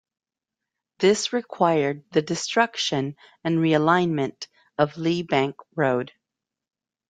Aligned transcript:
This 0.97 1.31
required 1.31 2.03
the 2.11 2.23
destruction 2.23 3.15
and 3.43 3.59
realignment 3.59 4.47
of 4.79 4.97
Lee 4.97 5.21
Bank 5.21 5.57
Road. 5.75 6.11